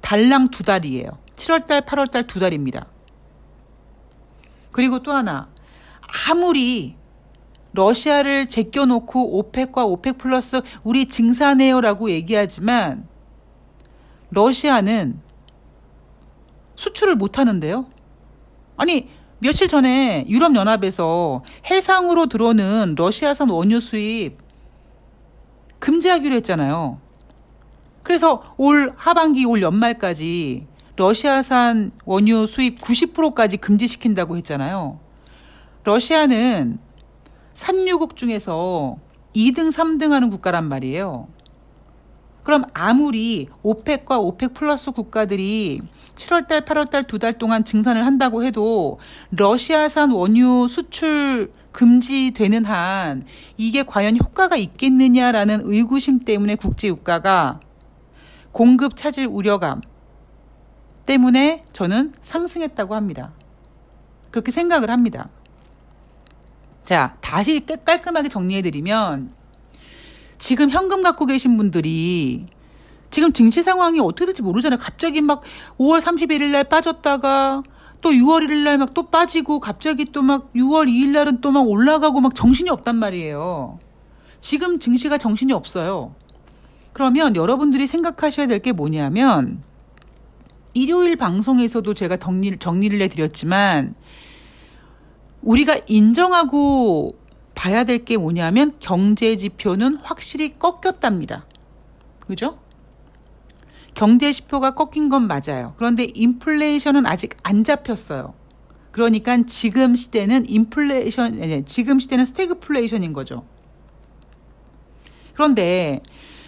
달랑 0.00 0.48
두 0.48 0.62
달이에요. 0.62 1.18
7월달, 1.36 1.86
8월달 1.86 2.26
두 2.26 2.40
달입니다. 2.40 2.86
그리고 4.72 5.02
또 5.02 5.12
하나, 5.12 5.48
아무리 6.28 6.96
러시아를 7.72 8.48
제껴놓고 8.48 9.38
오펙과 9.38 9.84
오펙 9.84 10.18
플러스 10.18 10.60
우리 10.82 11.06
증산해요라고 11.06 12.10
얘기하지만 12.10 13.06
러시아는 14.30 15.20
수출을 16.76 17.16
못 17.16 17.38
하는데요. 17.38 17.86
아니 18.76 19.10
며칠 19.40 19.68
전에 19.68 20.24
유럽연합에서 20.28 21.44
해상으로 21.70 22.26
들어오는 22.26 22.94
러시아산 22.96 23.50
원유 23.50 23.80
수입 23.80 24.38
금지하기로 25.78 26.34
했잖아요. 26.36 27.00
그래서 28.02 28.54
올 28.56 28.94
하반기, 28.96 29.44
올 29.44 29.62
연말까지 29.62 30.66
러시아산 30.96 31.92
원유 32.04 32.48
수입 32.48 32.80
90%까지 32.80 33.58
금지시킨다고 33.58 34.36
했잖아요. 34.38 34.98
러시아는 35.84 36.80
산유국 37.54 38.16
중에서 38.16 38.96
2등, 39.36 39.70
3등 39.70 40.10
하는 40.10 40.30
국가란 40.30 40.64
말이에요. 40.68 41.28
그럼 42.48 42.64
아무리 42.72 43.46
오펙과 43.62 44.20
오펙 44.20 44.54
플러스 44.54 44.90
국가들이 44.90 45.82
7월달, 46.14 46.64
8월달 46.64 47.06
두 47.06 47.18
달 47.18 47.34
동안 47.34 47.62
증산을 47.62 48.06
한다고 48.06 48.42
해도 48.42 48.98
러시아산 49.32 50.12
원유 50.12 50.66
수출 50.66 51.52
금지되는 51.72 52.64
한 52.64 53.26
이게 53.58 53.82
과연 53.82 54.16
효과가 54.16 54.56
있겠느냐라는 54.56 55.60
의구심 55.64 56.20
때문에 56.20 56.54
국제유가가 56.54 57.60
공급 58.52 58.96
차질 58.96 59.26
우려감 59.26 59.82
때문에 61.04 61.66
저는 61.74 62.14
상승했다고 62.22 62.94
합니다. 62.94 63.30
그렇게 64.30 64.52
생각을 64.52 64.88
합니다. 64.88 65.28
자, 66.86 67.18
다시 67.20 67.66
깔끔하게 67.84 68.30
정리해드리면 68.30 69.36
지금 70.38 70.70
현금 70.70 71.02
갖고 71.02 71.26
계신 71.26 71.56
분들이 71.56 72.46
지금 73.10 73.32
증시 73.32 73.62
상황이 73.62 74.00
어떻게 74.00 74.26
될지 74.26 74.42
모르잖아요. 74.42 74.78
갑자기 74.78 75.20
막 75.20 75.42
5월 75.78 76.00
31일 76.00 76.50
날 76.50 76.64
빠졌다가 76.64 77.62
또 78.00 78.10
6월 78.10 78.46
1일 78.46 78.62
날 78.64 78.78
막 78.78 78.94
또 78.94 79.04
빠지고 79.10 79.58
갑자기 79.60 80.04
또 80.06 80.22
막 80.22 80.52
6월 80.54 80.86
2일 80.88 81.08
날은 81.10 81.40
또 81.40 81.50
막 81.50 81.66
올라가고 81.68 82.20
막 82.20 82.34
정신이 82.34 82.70
없단 82.70 82.96
말이에요. 82.96 83.78
지금 84.40 84.78
증시가 84.78 85.18
정신이 85.18 85.52
없어요. 85.52 86.14
그러면 86.92 87.34
여러분들이 87.34 87.86
생각하셔야 87.86 88.46
될 88.46 88.60
게 88.60 88.72
뭐냐면 88.72 89.62
일요일 90.74 91.16
방송에서도 91.16 91.92
제가 91.94 92.18
정리를, 92.18 92.58
정리를 92.58 93.00
해드렸지만 93.00 93.94
우리가 95.42 95.76
인정하고 95.88 97.17
봐야 97.58 97.82
될 97.82 98.04
게 98.04 98.16
뭐냐면 98.16 98.72
경제 98.78 99.34
지표는 99.34 99.96
확실히 99.96 100.56
꺾였답니다. 100.60 101.44
그죠? 102.20 102.60
경제 103.94 104.30
지표가 104.30 104.76
꺾인 104.76 105.08
건 105.08 105.26
맞아요. 105.26 105.74
그런데 105.76 106.04
인플레이션은 106.14 107.04
아직 107.04 107.36
안 107.42 107.64
잡혔어요. 107.64 108.34
그러니까 108.92 109.44
지금 109.46 109.96
시대는 109.96 110.48
인플레이션, 110.48 111.42
아니, 111.42 111.64
지금 111.64 111.98
시대는 111.98 112.26
스태그플레이션인 112.26 113.12
거죠. 113.12 113.44
그런데 115.34 116.00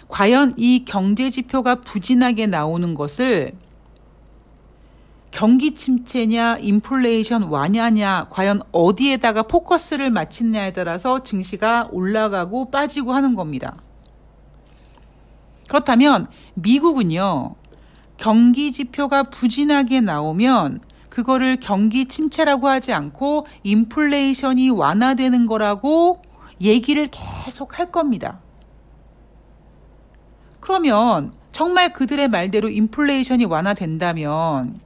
과연 0.07 0.53
이 0.57 0.85
경제 0.85 1.29
지표가 1.29 1.81
부진하게 1.81 2.47
나오는 2.47 2.93
것을 2.95 3.51
경기 5.31 5.73
침체냐, 5.75 6.57
인플레이션 6.57 7.43
완화냐, 7.43 8.27
과연 8.29 8.61
어디에다가 8.71 9.43
포커스를 9.43 10.11
맞추냐에 10.11 10.73
따라서 10.73 11.23
증시가 11.23 11.87
올라가고 11.91 12.69
빠지고 12.69 13.13
하는 13.13 13.33
겁니다. 13.35 13.77
그렇다면 15.69 16.27
미국은요, 16.55 17.55
경기 18.17 18.71
지표가 18.73 19.23
부진하게 19.23 20.01
나오면 20.01 20.81
그거를 21.09 21.57
경기 21.61 22.05
침체라고 22.05 22.67
하지 22.67 22.93
않고 22.93 23.47
인플레이션이 23.63 24.69
완화되는 24.69 25.45
거라고 25.45 26.21
얘기를 26.59 27.09
계속 27.09 27.79
할 27.79 27.91
겁니다. 27.91 28.41
그러면 30.59 31.33
정말 31.51 31.91
그들의 31.93 32.27
말대로 32.27 32.69
인플레이션이 32.69 33.45
완화된다면 33.45 34.79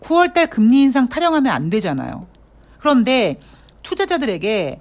9월달 0.00 0.50
금리 0.50 0.82
인상 0.82 1.08
타령하면 1.08 1.52
안 1.52 1.70
되잖아요. 1.70 2.26
그런데 2.78 3.40
투자자들에게 3.82 4.80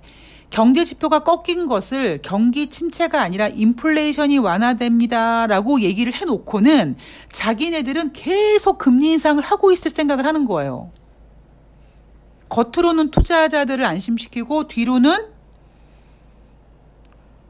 경제 0.49 0.85
지표가 0.85 1.23
꺾인 1.23 1.67
것을 1.67 2.19
경기 2.21 2.69
침체가 2.69 3.21
아니라 3.21 3.47
인플레이션이 3.47 4.37
완화됩니다라고 4.37 5.81
얘기를 5.81 6.13
해놓고는 6.13 6.95
자기네들은 7.31 8.13
계속 8.13 8.77
금리 8.77 9.11
인상을 9.11 9.43
하고 9.43 9.71
있을 9.71 9.91
생각을 9.91 10.25
하는 10.25 10.45
거예요. 10.45 10.91
겉으로는 12.49 13.11
투자자들을 13.11 13.83
안심시키고 13.83 14.67
뒤로는 14.69 15.27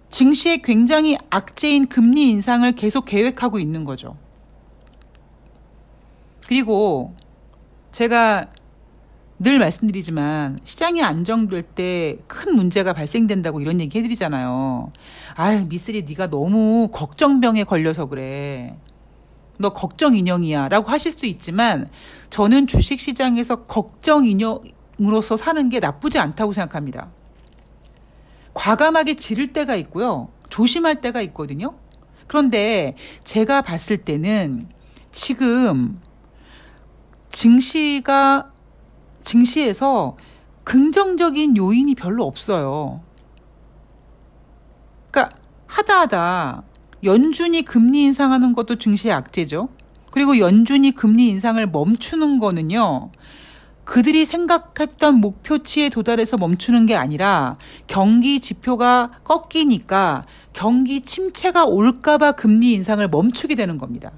증시에 0.09 0.57
굉장히 0.57 1.17
악재인 1.29 1.87
금리 1.87 2.29
인상을 2.29 2.71
계속 2.71 3.05
계획하고 3.05 3.59
있는 3.59 3.83
거죠. 3.83 4.17
그리고 6.47 7.13
제가 7.91 8.47
늘 9.39 9.59
말씀드리지만 9.59 10.59
시장이 10.63 11.03
안정될 11.03 11.61
때 11.63 12.17
큰 12.27 12.55
문제가 12.55 12.93
발생된다고 12.93 13.61
이런 13.61 13.79
얘기 13.79 13.97
해드리잖아요. 13.99 14.91
아유 15.35 15.65
미쓰리 15.67 16.03
네가 16.03 16.29
너무 16.29 16.89
걱정병에 16.91 17.63
걸려서 17.65 18.07
그래. 18.07 18.77
너 19.59 19.69
걱정 19.69 20.15
인형이야 20.15 20.69
라고 20.69 20.89
하실 20.89 21.11
수도 21.11 21.25
있지만 21.27 21.89
저는 22.29 22.67
주식 22.67 22.99
시장에서 22.99 23.65
걱정 23.65 24.25
인형으로서 24.25 25.35
사는 25.35 25.69
게 25.69 25.79
나쁘지 25.79 26.19
않다고 26.19 26.53
생각합니다. 26.53 27.09
과감하게 28.53 29.15
지를 29.15 29.47
때가 29.47 29.75
있고요. 29.75 30.29
조심할 30.49 31.01
때가 31.01 31.21
있거든요. 31.21 31.75
그런데 32.27 32.95
제가 33.23 33.61
봤을 33.61 33.97
때는 33.97 34.69
지금 35.11 35.99
증시가 37.29 38.51
증시에서 39.23 40.17
긍정적인 40.63 41.55
요인이 41.57 41.95
별로 41.95 42.25
없어요. 42.25 43.01
그러니까 45.11 45.37
하다 45.65 45.99
하다 46.01 46.63
연준이 47.03 47.63
금리 47.63 48.03
인상하는 48.03 48.53
것도 48.53 48.77
증시의 48.77 49.13
악재죠. 49.13 49.69
그리고 50.11 50.39
연준이 50.39 50.91
금리 50.91 51.27
인상을 51.29 51.65
멈추는 51.67 52.39
거는요. 52.39 53.11
그들이 53.83 54.25
생각했던 54.25 55.15
목표치에 55.21 55.87
도달해서 55.89 56.35
멈추는 56.37 56.87
게 56.87 56.95
아니라 56.95 57.57
경기 57.87 58.41
지표가 58.41 59.11
꺾이니까 59.23 60.25
경기 60.51 61.01
침체가 61.01 61.63
올까봐 61.63 62.33
금리 62.33 62.73
인상을 62.73 63.07
멈추게 63.07 63.55
되는 63.55 63.77
겁니다. 63.77 64.11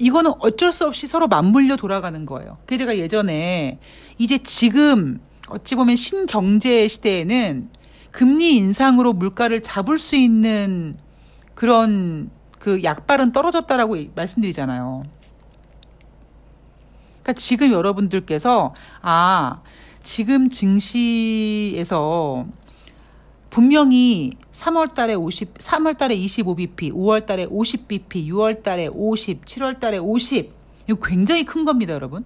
이거는 0.00 0.32
어쩔 0.40 0.72
수 0.72 0.86
없이 0.86 1.06
서로 1.06 1.28
맞물려 1.28 1.76
돌아가는 1.76 2.24
거예요. 2.24 2.56
그 2.64 2.78
제가 2.78 2.96
예전에 2.96 3.78
이제 4.16 4.38
지금 4.38 5.20
어찌 5.50 5.74
보면 5.74 5.96
신경제 5.96 6.88
시대에는 6.88 7.68
금리 8.10 8.56
인상으로 8.56 9.12
물가를 9.12 9.60
잡을 9.62 9.98
수 9.98 10.16
있는 10.16 10.96
그런 11.54 12.30
그 12.58 12.82
약발은 12.82 13.32
떨어졌다라고 13.32 13.96
말씀드리잖아요. 14.14 15.02
그러니까 17.22 17.32
지금 17.34 17.70
여러분들께서 17.70 18.74
아 19.02 19.60
지금 20.02 20.48
증시에서 20.48 22.46
분명히 23.50 24.32
3월 24.52 24.94
달에 24.94 25.14
50, 25.14 25.54
3월 25.54 25.98
달에 25.98 26.16
25bp, 26.16 26.92
5월 26.92 27.26
달에 27.26 27.46
50bp, 27.46 28.28
6월 28.28 28.62
달에 28.62 28.86
50, 28.86 29.44
7월 29.44 29.80
달에 29.80 29.98
50. 29.98 30.52
이거 30.88 30.98
굉장히 31.06 31.44
큰 31.44 31.64
겁니다, 31.64 31.92
여러분. 31.92 32.24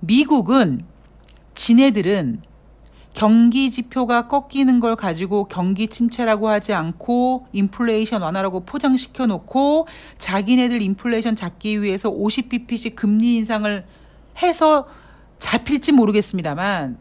미국은 0.00 0.84
지네들은 1.54 2.42
경기 3.14 3.70
지표가 3.70 4.28
꺾이는 4.28 4.78
걸 4.78 4.94
가지고 4.94 5.44
경기 5.44 5.88
침체라고 5.88 6.48
하지 6.48 6.72
않고 6.72 7.48
인플레이션 7.52 8.22
완화라고 8.22 8.60
포장시켜 8.60 9.26
놓고 9.26 9.88
자기네들 10.18 10.82
인플레이션 10.82 11.34
잡기 11.34 11.82
위해서 11.82 12.12
50bp씩 12.12 12.94
금리 12.94 13.36
인상을 13.36 13.84
해서 14.40 14.86
잡힐지 15.40 15.90
모르겠습니다만 15.92 16.98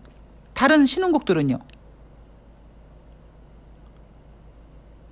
다른 0.54 0.88
신흥국들은요. 0.88 1.60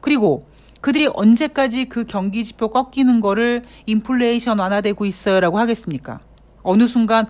그리고 0.06 0.48
그들이 0.82 1.10
언제까지 1.12 1.86
그 1.86 2.04
경기 2.04 2.44
지표 2.44 2.68
꺾이는 2.68 3.22
거를 3.22 3.63
인플레이션 3.88 4.60
완화되고 4.60 5.04
있어요라고 5.04 5.58
하겠습니까? 5.58 6.20
어느 6.62 6.86
순간 6.86 7.26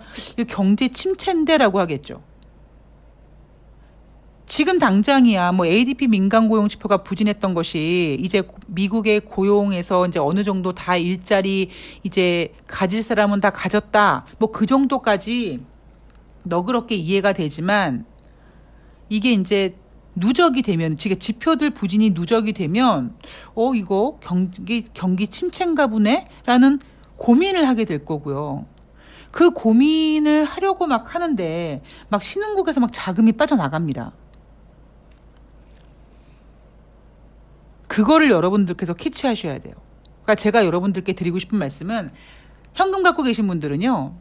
경제 0.49 0.89
침체인데라고 0.89 1.79
하겠죠. 1.79 2.21
지금 4.45 4.77
당장이야 4.77 5.53
뭐 5.53 5.65
ADP 5.65 6.07
민간 6.09 6.49
고용 6.49 6.67
지표가 6.67 6.97
부진했던 6.97 7.53
것이 7.53 8.17
이제 8.19 8.43
미국의 8.67 9.21
고용에서 9.21 10.05
이제 10.07 10.19
어느 10.19 10.43
정도 10.43 10.73
다 10.73 10.97
일자리 10.97 11.69
이제 12.03 12.53
가질 12.67 13.01
사람은 13.01 13.39
다 13.39 13.51
가졌다 13.51 14.25
뭐 14.37 14.51
그 14.51 14.65
정도까지 14.65 15.61
너그럽게 16.43 16.95
이해가 16.95 17.31
되지만 17.31 18.05
이게 19.07 19.31
이제 19.31 19.77
누적이 20.15 20.61
되면 20.61 20.97
지금 20.97 21.19
지표들 21.19 21.71
부진이 21.71 22.11
누적이 22.11 22.53
되면 22.53 23.15
어 23.53 23.75
이거 23.75 24.17
경기 24.21 24.85
경기 24.93 25.27
침체인가 25.27 25.87
보네라는 25.87 26.79
고민을 27.17 27.67
하게 27.67 27.85
될 27.85 28.05
거고요. 28.05 28.65
그 29.31 29.51
고민을 29.51 30.45
하려고 30.45 30.87
막 30.87 31.13
하는데 31.13 31.81
막 32.09 32.23
신흥국에서 32.23 32.79
막 32.79 32.91
자금이 32.93 33.33
빠져나갑니다. 33.33 34.13
그거를 37.87 38.31
여러분들께서 38.31 38.93
캐치하셔야 38.93 39.59
돼요. 39.59 39.73
그러니까 40.23 40.35
제가 40.35 40.65
여러분들께 40.65 41.13
드리고 41.13 41.39
싶은 41.39 41.59
말씀은 41.59 42.11
현금 42.73 43.03
갖고 43.03 43.23
계신 43.23 43.47
분들은요. 43.47 44.15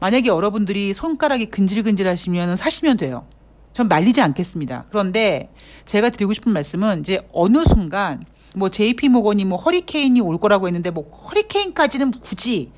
만약에 0.00 0.28
여러분들이 0.28 0.92
손가락이 0.92 1.46
근질근질 1.46 2.06
하시면 2.06 2.56
사시면 2.56 2.98
돼요. 2.98 3.26
전 3.74 3.88
말리지 3.88 4.22
않겠습니다. 4.22 4.86
그런데 4.88 5.52
제가 5.84 6.08
드리고 6.10 6.32
싶은 6.32 6.52
말씀은 6.52 7.00
이제 7.00 7.28
어느 7.32 7.64
순간 7.64 8.24
뭐 8.54 8.68
JP 8.70 9.08
모건이 9.08 9.44
뭐 9.44 9.58
허리케인이 9.58 10.20
올 10.20 10.38
거라고 10.38 10.68
했는데 10.68 10.90
뭐 10.90 11.10
허리케인까지는 11.10 12.12
굳이 12.12 12.70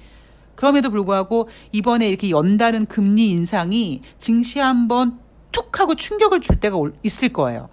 그럼에도 0.55 0.89
불구하고 0.89 1.51
이번에 1.71 2.09
이렇게 2.09 2.31
연다는 2.31 2.87
금리 2.87 3.29
인상이 3.29 4.01
증시에 4.19 4.63
한번 4.63 5.21
툭 5.53 5.79
하고 5.79 5.95
충격을 5.95 6.41
줄 6.41 6.59
때가 6.59 6.79
있을 7.03 7.29
거예요. 7.29 7.69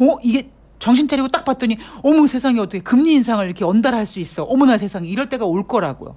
어, 0.00 0.18
이게 0.22 0.50
정신 0.78 1.06
차리고 1.08 1.28
딱 1.28 1.44
봤더니 1.44 1.76
어머 2.02 2.26
세상에 2.26 2.58
어떻게 2.58 2.80
금리 2.80 3.12
인상을 3.12 3.44
이렇게 3.44 3.66
연달아 3.66 4.06
수 4.06 4.18
있어. 4.18 4.44
어머나 4.44 4.78
세상에 4.78 5.06
이럴 5.06 5.28
때가 5.28 5.44
올 5.44 5.66
거라고요. 5.68 6.16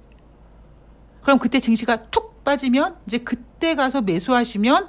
그럼 1.20 1.38
그때 1.38 1.60
증시가 1.60 1.96
툭 2.08 2.35
빠지면 2.46 2.96
이제 3.06 3.18
그때 3.18 3.74
가서 3.74 4.00
매수하시면 4.00 4.86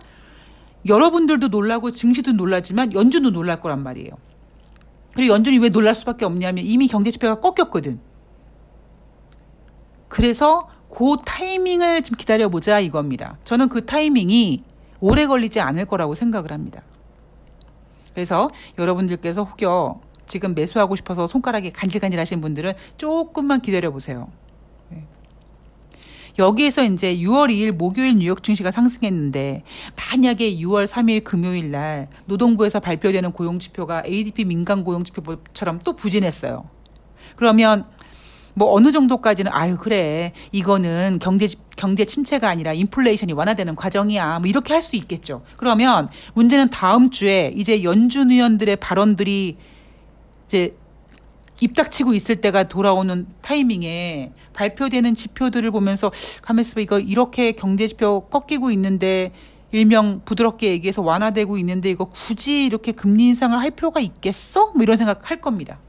여러분들도 0.86 1.48
놀라고 1.48 1.92
증시도 1.92 2.34
놀라지만 2.34 2.94
연준도 2.94 3.32
놀랄 3.32 3.60
거란 3.60 3.84
말이에요. 3.84 4.12
그리고 5.16 5.34
연준이 5.34 5.58
왜 5.58 5.70
놀랄 5.70 5.96
수밖에 5.96 6.24
없냐면 6.24 6.64
이미 6.64 6.88
경제 6.88 7.10
지표가 7.10 7.42
꺾였거든. 7.42 8.00
그래서 10.08 10.70
그 10.90 11.18
타이밍을 11.26 12.04
좀 12.04 12.16
기다려보자 12.16 12.80
이겁니다. 12.80 13.38
저는 13.44 13.70
그 13.70 13.86
타이밍이 13.86 14.64
오래 15.00 15.26
걸리지 15.26 15.60
않을 15.60 15.86
거라고 15.86 16.14
생각을 16.14 16.52
합니다. 16.52 16.84
그래서 18.14 18.50
여러분들께서 18.78 19.44
혹여 19.44 20.00
지금 20.28 20.54
매수하고 20.54 20.96
싶어서 20.96 21.26
손가락이 21.26 21.72
간질간질 21.72 22.20
하신 22.20 22.40
분들은 22.42 22.74
조금만 22.98 23.62
기다려보세요. 23.62 24.30
여기에서 26.40 26.84
이제 26.84 27.16
6월 27.18 27.50
2일 27.50 27.72
목요일 27.72 28.16
뉴욕 28.18 28.44
증시가 28.44 28.72
상승했는데 28.72 29.64
만약에 29.96 30.58
6월 30.58 30.86
3일 30.86 31.24
금요일 31.24 31.72
날 31.72 32.10
노동부에서 32.26 32.80
발표되는 32.80 33.32
고용 33.32 33.60
지표가 33.60 34.04
ADP 34.06 34.46
민간 34.46 34.84
고용 34.84 35.04
지표처럼 35.04 35.80
또 35.80 35.96
부진했어요. 35.96 36.70
그러면 37.36 37.86
뭐 38.54 38.74
어느 38.74 38.92
정도까지는 38.92 39.52
아유 39.54 39.78
그래 39.78 40.34
이거는 40.52 41.20
경제 41.22 41.48
경제 41.76 42.06
침체가 42.06 42.50
아니라 42.50 42.74
인플레이션이 42.74 43.34
완화되는 43.34 43.76
과정이야 43.76 44.40
뭐 44.40 44.48
이렇게 44.48 44.74
할 44.74 44.82
수 44.82 44.96
있겠죠. 44.96 45.44
그러면 45.58 46.10
문제는 46.34 46.70
다음 46.70 47.12
주에 47.12 47.52
이제 47.56 47.84
연준 47.84 48.32
의원들의 48.32 48.78
발언들이 48.78 49.58
이제 50.48 50.76
입 51.62 51.74
닥치고 51.76 52.14
있을 52.14 52.38
때가 52.42 52.68
돌아오는 52.68 53.26
타이밍에 53.42 54.32
발표되는 54.54 55.16
지표들을 55.16 55.72
보면서 55.72 56.12
가만있어 56.42 56.80
이거 56.80 57.00
이렇게 57.00 57.54
경제 57.54 57.88
지표 57.88 58.28
꺾이고 58.30 58.72
있는데 58.72 59.32
일명 59.72 60.22
부드럽게 60.24 60.70
얘기해서 60.70 61.02
완화되고 61.02 61.58
있는데 61.58 61.90
이거 61.90 62.06
굳이 62.06 62.66
이렇게 62.66 62.92
금리 62.92 63.26
인상을 63.28 63.58
할 63.58 63.72
필요가 63.72 64.00
있겠어? 64.00 64.72
뭐 64.74 64.84
이런 64.84 64.98
생각 64.98 65.30
할 65.30 65.42
겁니다. 65.42 65.80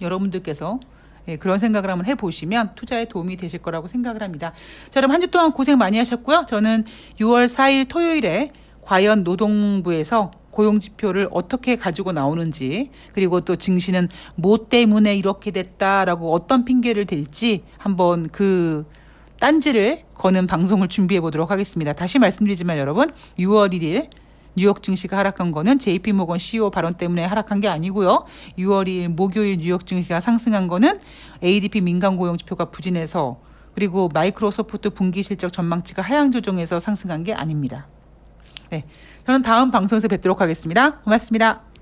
여러분들께서 0.00 0.80
예, 1.26 1.36
그런 1.36 1.58
생각을 1.58 1.88
한번 1.88 2.06
해보시면 2.06 2.74
투자에 2.74 3.06
도움이 3.06 3.38
되실 3.38 3.62
거라고 3.62 3.88
생각을 3.88 4.22
합니다. 4.22 4.52
자, 4.90 5.00
그럼 5.00 5.10
한 5.12 5.22
주 5.22 5.28
동안 5.28 5.52
고생 5.52 5.78
많이 5.78 5.96
하셨고요. 5.96 6.44
저는 6.46 6.84
6월 7.18 7.46
4일 7.46 7.88
토요일에 7.88 8.52
과연 8.82 9.24
노동부에서 9.24 10.32
고용 10.54 10.78
지표를 10.78 11.28
어떻게 11.32 11.74
가지고 11.76 12.12
나오는지 12.12 12.90
그리고 13.12 13.40
또 13.40 13.56
증시는 13.56 14.08
뭐 14.36 14.68
때문에 14.68 15.16
이렇게 15.16 15.50
됐다라고 15.50 16.32
어떤 16.32 16.64
핑계를 16.64 17.06
댈지 17.06 17.64
한번 17.76 18.28
그 18.28 18.86
딴지를 19.40 20.04
거는 20.14 20.46
방송을 20.46 20.88
준비해 20.88 21.20
보도록 21.20 21.50
하겠습니다. 21.50 21.92
다시 21.92 22.20
말씀드리지만 22.20 22.78
여러분 22.78 23.12
6월 23.38 23.72
1일 23.72 24.08
뉴욕 24.56 24.80
증시가 24.80 25.18
하락한 25.18 25.50
거는 25.50 25.80
JP모건 25.80 26.38
CEO 26.38 26.70
발언 26.70 26.94
때문에 26.94 27.24
하락한 27.24 27.60
게 27.60 27.66
아니고요. 27.66 28.24
6월 28.56 28.86
2일 28.86 29.08
목요일 29.08 29.58
뉴욕 29.58 29.84
증시가 29.84 30.20
상승한 30.20 30.68
거는 30.68 31.00
ADP 31.42 31.80
민간 31.80 32.16
고용 32.16 32.36
지표가 32.36 32.66
부진해서 32.66 33.40
그리고 33.74 34.08
마이크로소프트 34.14 34.90
분기 34.90 35.24
실적 35.24 35.52
전망치가 35.52 36.00
하향 36.00 36.30
조정해서 36.30 36.78
상승한 36.78 37.24
게 37.24 37.34
아닙니다. 37.34 37.88
네. 38.70 38.84
저는 39.26 39.42
다음 39.42 39.70
방송에서 39.70 40.08
뵙도록 40.08 40.40
하겠습니다. 40.40 40.96
고맙습니다. 41.00 41.73